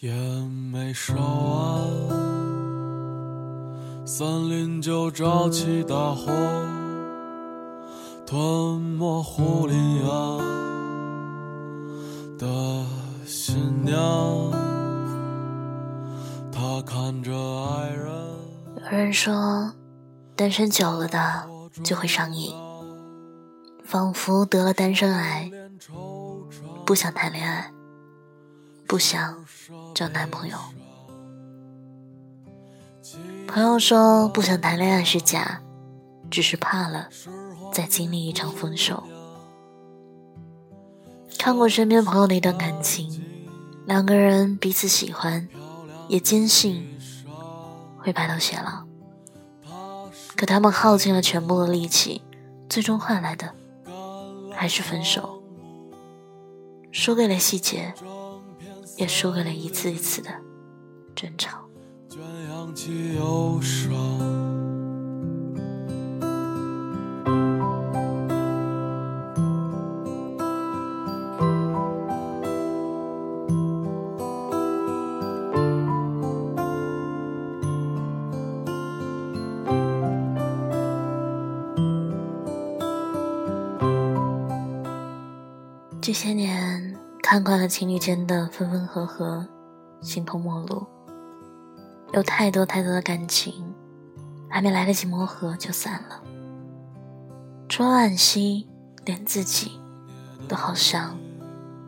[0.00, 1.82] 也没烧完，
[4.06, 6.30] 森林就着起大火，
[8.24, 10.06] 吞没护林员
[12.38, 12.86] 的
[13.26, 13.96] 新娘。
[16.52, 18.06] 他看着爱人，
[18.76, 19.72] 有人说，
[20.36, 21.44] 单身久了的
[21.82, 22.54] 就会上瘾，
[23.84, 25.50] 仿佛得了单身癌，
[26.86, 27.72] 不想谈恋爱，
[28.86, 29.34] 不想。
[29.98, 30.56] 找男朋友，
[33.48, 35.60] 朋友说不想谈恋爱是假，
[36.30, 37.08] 只是怕了
[37.72, 39.02] 再经历一场分手。
[41.36, 43.24] 看过身边朋友的一段感情，
[43.86, 45.48] 两个人彼此喜欢，
[46.06, 46.96] 也坚信
[47.98, 48.84] 会白头偕老，
[50.36, 52.22] 可他们耗尽了全部的力气，
[52.68, 53.52] 最终换来的
[54.54, 55.42] 还是分手，
[56.92, 57.92] 输给了细节。
[58.98, 60.30] 也输给了一次一次的
[61.14, 61.66] 争吵。
[62.08, 62.20] 卷
[62.50, 63.96] 扬起忧伤
[86.00, 86.67] 这些年。
[87.30, 89.46] 看惯了情侣间的分分合合，
[90.00, 90.86] 形同陌路，
[92.14, 93.74] 有太多太多的感情，
[94.48, 96.22] 还没来得及磨合就散了。
[97.68, 98.66] 除了惋惜，
[99.04, 99.78] 连自己
[100.48, 101.18] 都好像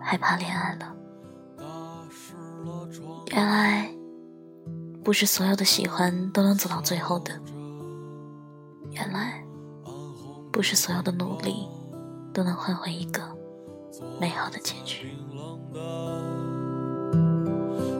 [0.00, 0.92] 害怕恋爱了。
[3.30, 3.88] 原来，
[5.04, 7.30] 不是所有的喜欢都能走到最后的。
[8.90, 9.44] 原来，
[10.50, 11.68] 不是所有的努力
[12.34, 13.22] 都能换回一个
[14.20, 15.12] 美好的结局。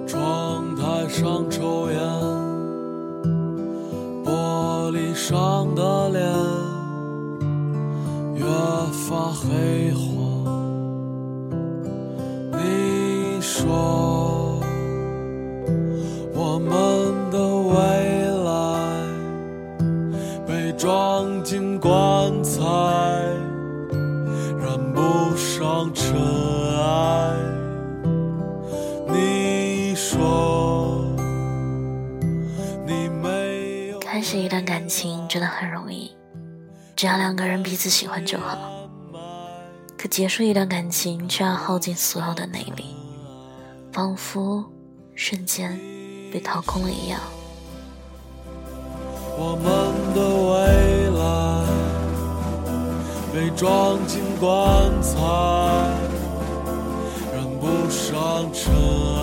[0.06, 2.00] 窗台上抽烟，
[4.24, 6.22] 玻璃上的脸
[8.34, 8.46] 越
[8.92, 10.37] 发黑黄。
[37.78, 38.58] 此喜欢就好。
[39.96, 42.96] 可结束一段感情却要耗尽所有的内力，
[43.92, 44.64] 仿佛
[45.14, 45.78] 瞬间
[46.32, 47.20] 被掏空了一样。
[49.38, 49.64] 我们
[50.14, 51.22] 的未来
[53.32, 55.16] 被装进棺材，
[57.32, 58.74] 染不上尘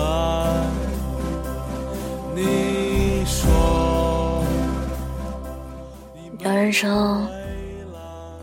[2.34, 4.42] 你说。
[6.38, 7.26] 有人说，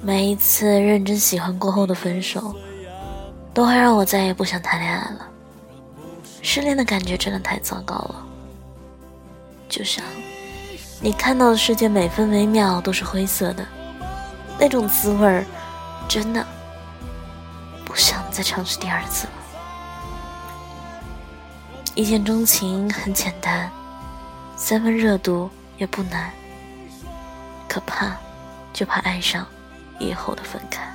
[0.06, 2.54] 每一次认真喜欢过后的分手，
[3.54, 5.26] 都会让我再也不想谈恋爱了。
[6.42, 8.28] 失恋的感觉真的太糟糕了，
[9.70, 10.04] 就像
[11.00, 13.66] 你看到的世界每分每秒都是灰色的，
[14.60, 15.46] 那种滋味儿，
[16.06, 16.46] 真的
[17.86, 19.34] 不想再尝试第二次了。
[21.96, 23.72] 一见钟情很简单，
[24.58, 26.30] 三分热度也不难。
[27.70, 28.18] 可怕，
[28.74, 29.48] 就怕爱上
[30.00, 30.93] 以后的分开。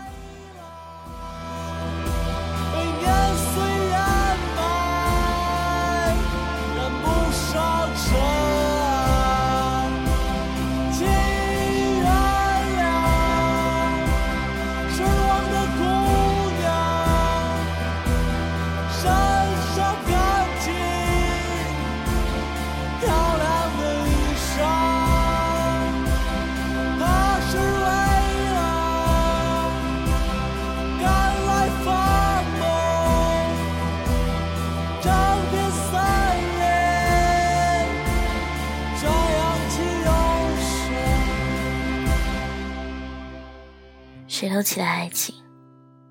[44.38, 45.34] 谁都期待爱情，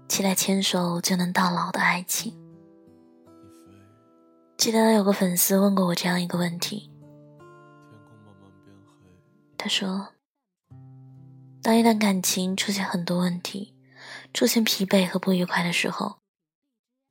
[0.10, 2.38] 期待牵手就能到老的爱情。
[4.58, 6.92] 记得有个粉丝问过我这样一个问题，
[9.58, 10.10] 他说
[11.64, 13.74] ：“当一段感情出现很多问题，
[14.34, 16.18] 出现疲惫和不愉快的时候，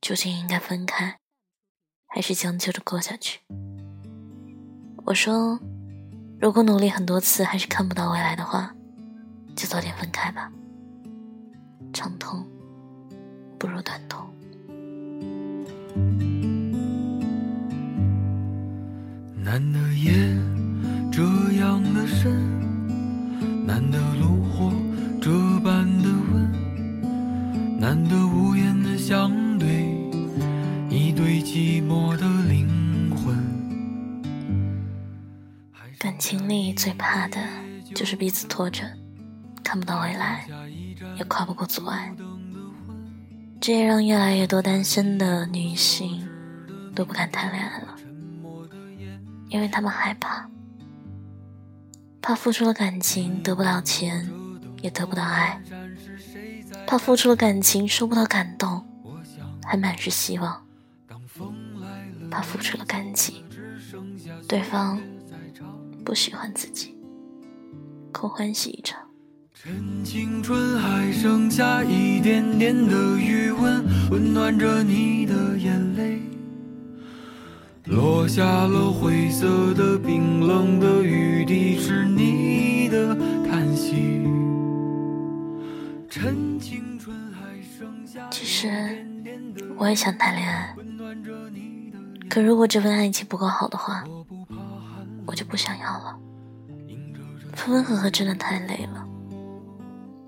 [0.02, 1.18] 究竟应该分开，
[2.08, 3.40] 还是将就着过下去？”
[5.06, 5.58] 我说
[6.38, 8.74] ：“如果努力很多次还是看不到未来的话，
[9.56, 10.52] 就早点分开吧。”
[11.96, 12.44] 长痛
[13.58, 14.28] 不如短痛。
[19.42, 20.12] 难得夜
[21.10, 21.22] 这
[21.52, 22.30] 样的深，
[23.66, 24.70] 难得炉火
[25.22, 29.66] 这般的温，难得无言的相对，
[30.90, 33.34] 一对寂寞的灵魂。
[35.98, 37.38] 感情里最怕的
[37.94, 38.84] 就是彼此拖着，
[39.64, 40.46] 看不到未来，
[41.16, 42.14] 也跨不过阻碍。
[43.60, 46.28] 这也让越来越多单身的女性
[46.94, 47.96] 都不敢谈恋爱了，
[49.48, 50.48] 因为他们害怕，
[52.20, 54.28] 怕付出了感情得不到钱，
[54.82, 55.58] 也得不到爱；
[56.86, 58.86] 怕付出了感情收不到感动，
[59.64, 60.62] 还满是希望；
[62.30, 63.42] 怕付出了感情，
[64.46, 65.00] 对方
[66.04, 66.94] 不喜欢自己，
[68.12, 69.05] 空欢喜一场。
[69.66, 76.20] 趁青春还剩下一点点的余温，温暖着你的眼泪，
[77.86, 83.12] 落下了灰色的冰冷的雨滴，是你的
[83.44, 84.22] 叹息。
[86.08, 88.70] 趁青春还剩下其实
[89.76, 90.76] 我也想谈恋爱，
[92.30, 94.04] 可如果这份爱情不够好的话，
[95.26, 96.16] 我就不想要了。
[97.52, 99.04] 分分合合真的太累了。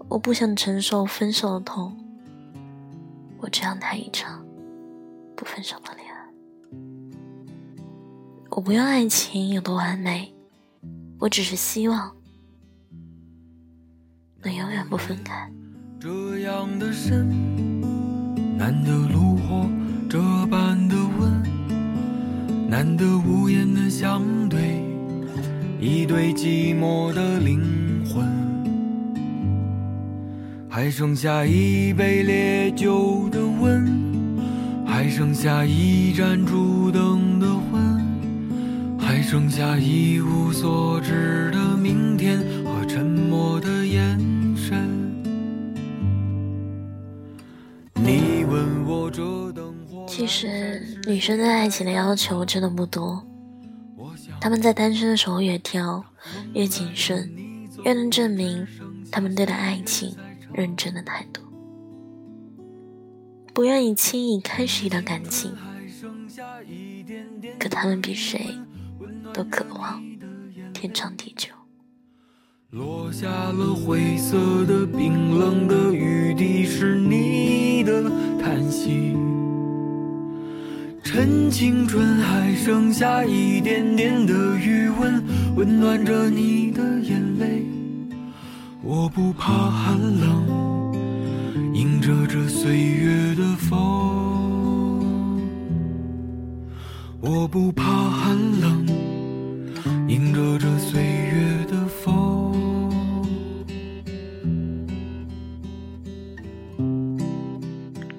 [0.08, 1.94] 我不想承受分手的痛，
[3.37, 4.43] 我只想谈一场
[5.37, 6.19] 不分手的恋爱。
[8.50, 10.34] 我不要爱情有多完美，
[11.19, 12.10] 我只是希望
[14.43, 15.52] 能永远不分开。
[16.00, 17.28] 这样的深，
[18.56, 19.69] 难得炉火
[20.08, 24.82] 这般的温，难得无言的相对，
[25.78, 28.47] 一对寂寞的灵魂。
[30.80, 33.84] 还剩下一杯烈酒的温，
[34.86, 44.16] 还剩下一盏烛灯的昏，还剩下一无所知的明天和沉默的眼
[44.54, 44.88] 神。
[47.94, 53.20] 你问我这灯火，其实女生对爱情的要求真的不多，
[54.40, 56.04] 她们在单身的时候越挑
[56.54, 57.28] 越谨慎，
[57.84, 58.64] 越能证明
[59.10, 60.14] 她们对待爱情。
[60.58, 61.40] 认真的态度，
[63.55, 65.52] 不愿意轻易开始一段感情，
[67.60, 68.58] 可他们比谁
[69.32, 70.02] 都渴望
[70.75, 71.50] 天长地久。
[72.70, 78.10] 落下了灰色的冰冷的雨滴，是你的
[78.43, 79.16] 叹息。
[81.05, 85.25] 趁青春还剩下一点点的余温，
[85.55, 87.77] 温暖着你的眼泪。
[88.80, 90.94] 我不怕寒冷，
[91.75, 95.40] 迎着这岁月的风。
[97.20, 98.86] 我不怕寒冷，
[100.08, 102.56] 迎着这岁月的风。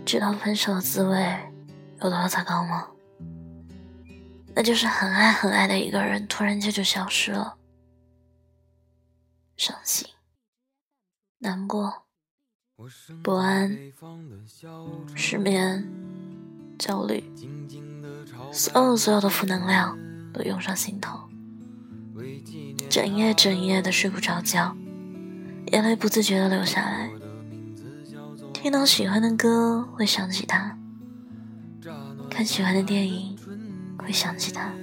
[0.06, 1.38] 知道分手的滋味
[2.02, 2.86] 有多糟糕吗？
[4.54, 7.56] 那就是很爱很爱的一个人，突然间就消失了，
[9.56, 10.06] 伤心。
[11.42, 12.04] 难过、
[13.24, 13.78] 不安、
[15.16, 15.90] 失眠、
[16.78, 17.24] 焦虑，
[18.52, 19.98] 所有所有的负能量
[20.34, 21.30] 都涌上心头，
[22.90, 24.76] 整夜整夜的睡不着觉，
[25.68, 27.10] 眼泪不自觉的流下来。
[28.52, 30.78] 听到喜欢的歌会想起他，
[32.30, 33.38] 看喜欢的电影
[33.98, 34.74] 会想起他，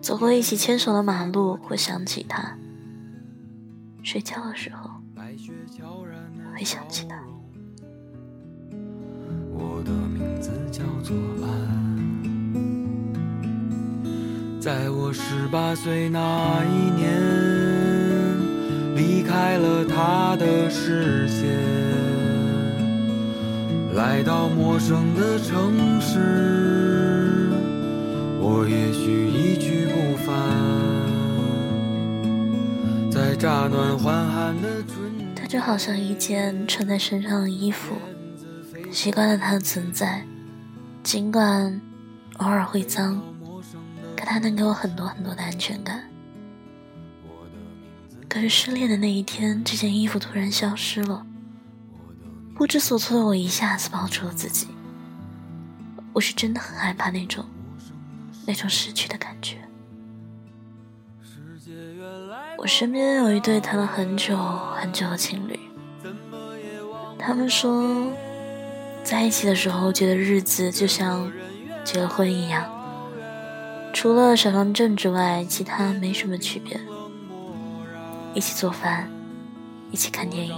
[0.00, 2.56] 走过一起牵手的马路会想起他，
[4.04, 4.85] 睡觉的时候。
[6.56, 7.14] 会想起他。
[9.52, 11.52] 我的名字叫做安，
[14.58, 17.12] 在我十八岁那一年，
[18.94, 21.46] 离开了他的视线，
[23.94, 27.50] 来到陌生的城市，
[28.40, 30.34] 我也许一去不返，
[33.10, 34.95] 在乍暖还寒的。
[35.56, 37.96] 就好像一件穿在身上的衣服，
[38.92, 40.22] 习惯了它的存在，
[41.02, 41.80] 尽管
[42.36, 43.22] 偶尔会脏，
[44.14, 46.04] 可它能给我很多很多的安全感。
[48.28, 51.24] 可是失恋的那一天，这件衣服突然消失了，
[52.54, 54.66] 不知所措的我一下子抱住了自己。
[56.12, 57.42] 我是真的很害怕那种，
[58.44, 59.65] 那种失去的感觉。
[62.66, 64.36] 我身边有一对谈了很久
[64.74, 65.56] 很久的情侣，
[67.16, 68.10] 他们说，
[69.04, 71.30] 在一起的时候觉得日子就像
[71.84, 72.68] 结了婚一样，
[73.92, 76.76] 除了小方阵之外，其他没什么区别。
[78.34, 79.08] 一起做饭，
[79.92, 80.56] 一起看电影，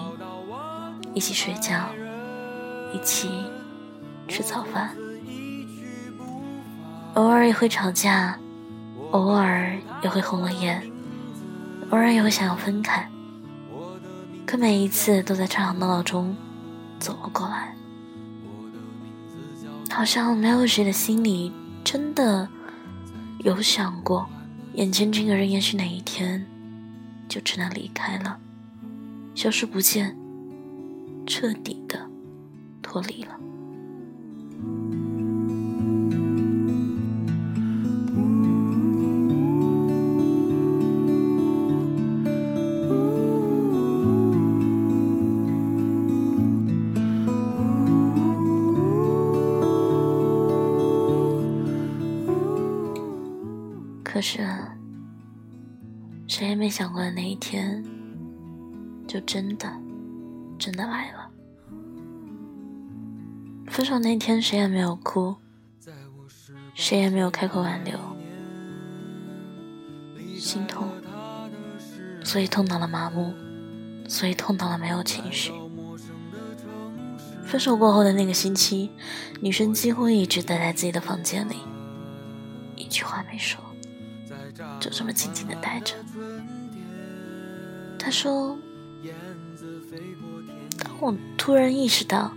[1.12, 1.90] 一起睡觉，
[2.94, 3.28] 一起
[4.26, 4.96] 吃早饭。
[7.16, 8.38] 偶尔也会吵架，
[9.10, 10.90] 偶尔也会红了眼，
[11.90, 13.09] 偶尔也会想要分开。
[14.47, 16.37] 可每一次都在吵吵闹闹中
[16.99, 17.75] 走了过来，
[19.90, 21.52] 好像没有谁的心里
[21.85, 22.49] 真的
[23.40, 24.28] 有想过，
[24.75, 26.47] 眼前这个人也许哪一天。
[27.28, 28.40] 就只能离开了，
[29.35, 30.16] 消失不见，
[31.26, 32.09] 彻底的
[32.80, 33.38] 脱离了。
[56.68, 57.82] 没想过的那一天，
[59.06, 59.72] 就真的，
[60.58, 61.30] 真的来了。
[63.68, 65.34] 分手那天，谁也没有哭，
[66.75, 67.98] 谁也没有开口挽留，
[70.37, 70.87] 心痛，
[72.22, 73.32] 所以痛到了麻木，
[74.06, 75.50] 所以痛到了没有情绪。
[77.46, 78.90] 分手过后的那个星期，
[79.40, 81.56] 女生几乎一直待在自己的房间里，
[82.76, 83.58] 一句话没说。
[84.80, 85.94] 就这么静静的待着。
[87.98, 88.56] 他说
[90.78, 92.32] ：“当我突然意识到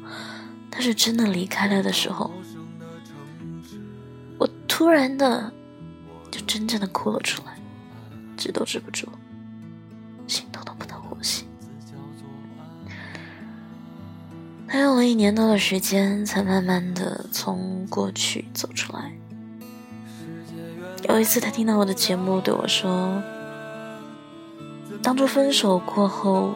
[0.70, 2.32] 他是真的离开了的时候，
[4.38, 5.54] 我突然的
[6.30, 7.58] 就真正的哭了出来，
[8.36, 9.08] 止都止不住，
[10.28, 11.46] 心痛的不能呼吸。
[14.68, 19.14] 他用了一年多的时间，才慢慢的从过去走出来。”
[21.10, 23.22] 有一次，他听到我的节目，对我说
[25.04, 26.56] ：“当初分手过后，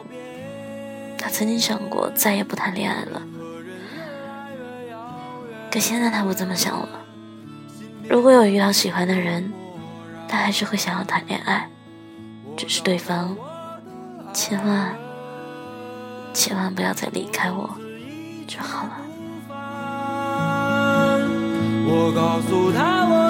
[1.18, 3.22] 他曾经想过再也不谈恋爱了。
[5.70, 6.88] 可现在他不这么想了。
[8.08, 9.52] 如果有遇到喜欢的人，
[10.28, 11.68] 他还是会想要谈恋爱，
[12.56, 13.36] 只是对方
[14.32, 14.96] 千万
[16.32, 17.68] 千万不要再离开我
[18.46, 18.96] 就好了。”
[21.88, 23.25] 我告诉他我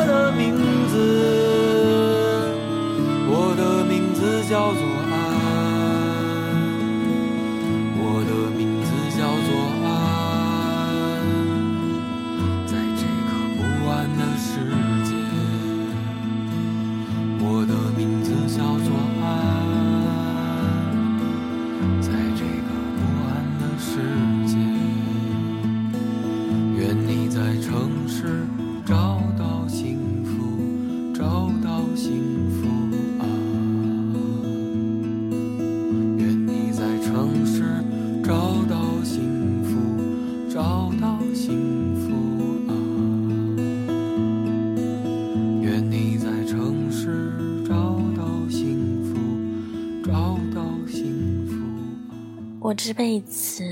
[52.86, 53.64] 这辈子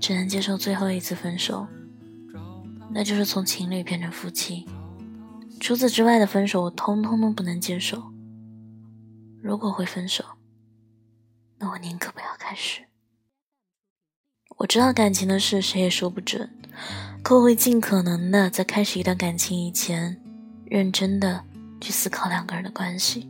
[0.00, 1.66] 只能接受最后一次分手，
[2.90, 4.66] 那就是从情侣变成夫妻。
[5.60, 8.02] 除此之外的分手，我通通都不能接受。
[9.42, 10.24] 如果会分手，
[11.58, 12.80] 那我宁可不要开始。
[14.56, 16.48] 我知道感情的事谁也说不准，
[17.22, 20.18] 可我会尽可能的在开始一段感情以前，
[20.64, 21.44] 认真的
[21.78, 23.28] 去思考两个人的关系。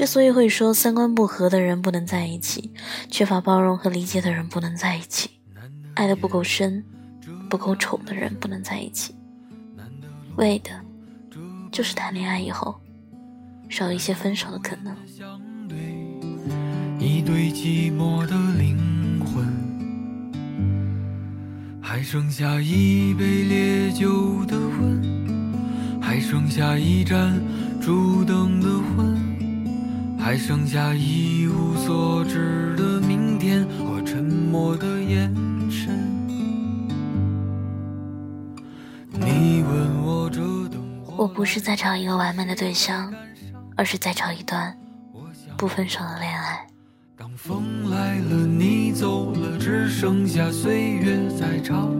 [0.00, 2.72] 之所以会说三观不合的人不能在一起，
[3.10, 5.28] 缺乏包容和理解的人不能在一起，
[5.92, 6.82] 爱的不够深、
[7.50, 9.14] 不够宠的人不能在一起，
[10.36, 10.70] 为的
[11.70, 12.80] 就是谈恋爱以后
[13.68, 14.96] 少一些分手的可能。
[16.98, 19.44] 一对寂寞的灵魂，
[21.82, 27.38] 还剩下一杯烈酒的温，还剩下一盏
[27.82, 28.66] 烛灯的
[28.96, 29.19] 昏。
[30.20, 35.34] 还剩下一无所知的明天和沉默的眼
[35.70, 35.98] 神。
[39.12, 40.40] 你问我这
[41.16, 43.12] 我不是在找一个完美的对象，
[43.76, 44.76] 而是在找一段
[45.56, 46.66] 不分手的恋爱。
[47.16, 51.90] 当风来了，你走了，只剩下岁月在唱。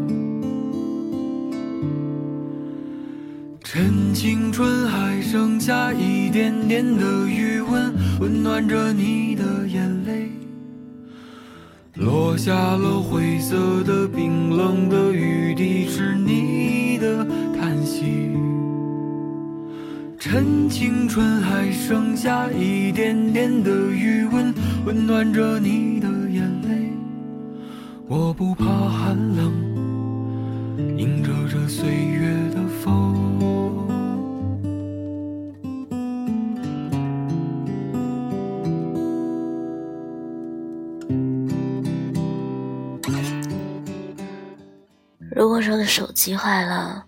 [3.73, 10.29] 趁青春还剩下一点点的余温，温暖着你的眼泪。
[11.95, 17.25] 落下了灰色的冰冷的雨滴，是你的
[17.57, 18.33] 叹息。
[20.19, 24.53] 趁青春还剩下一点点的余温，
[24.85, 26.91] 温暖着你的眼泪。
[28.09, 29.53] 我不怕寒冷，
[30.99, 33.60] 迎着这岁月的风。
[45.61, 47.05] 如果说的手机坏了，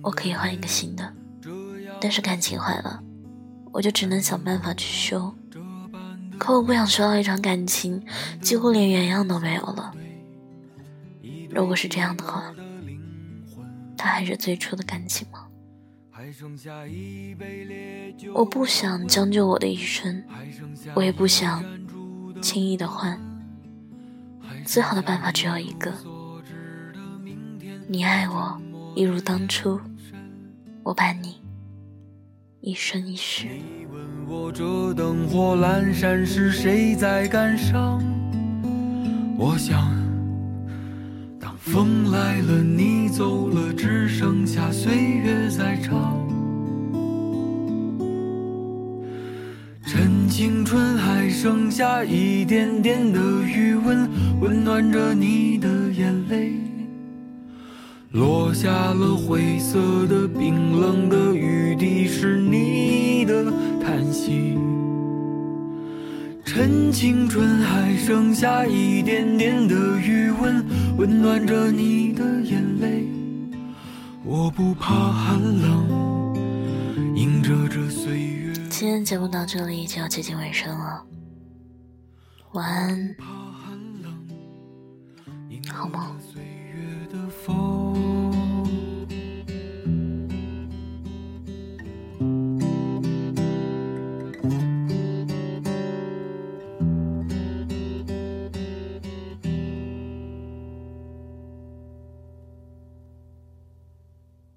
[0.00, 1.12] 我可以换一个新的，
[2.00, 3.02] 但是感情坏了，
[3.70, 5.30] 我就只能想办法去修。
[6.38, 8.02] 可我不想修到一场感情
[8.40, 9.92] 几乎连原样都没有了。
[11.50, 12.50] 如果是这样的话，
[13.94, 15.46] 它还是最初的感情吗？
[18.32, 20.24] 我不想将就我的一生，
[20.94, 21.62] 我也不想
[22.40, 23.20] 轻易的换。
[24.64, 25.92] 最好的办法只有一个：
[27.86, 28.58] 你爱我，
[28.94, 29.78] 一如当初。
[30.82, 31.36] 我伴你
[32.62, 33.46] 一生一世。
[33.46, 38.02] 你问我这灯火阑珊是谁在感伤？
[39.36, 39.94] 我想，
[41.38, 46.18] 当风来了，你走了，只剩下岁月在唱。
[49.86, 54.08] 趁青春还剩下一点点的余温，
[54.40, 55.53] 温暖着你。
[58.14, 63.52] 落下了灰色的冰冷的雨滴，是你的
[63.82, 64.56] 叹息。
[66.44, 70.64] 趁青春还剩下一点点的余温，
[70.96, 73.08] 温暖着你的眼泪。
[74.24, 76.36] 我不怕寒冷，
[77.16, 78.52] 迎着这岁月。
[78.70, 81.04] 今天节目到这里就要接近尾声了，
[82.52, 83.16] 晚安，
[85.72, 86.00] 好梦。
[86.20, 87.83] 岁月的风